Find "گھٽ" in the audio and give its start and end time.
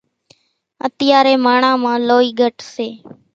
2.41-2.55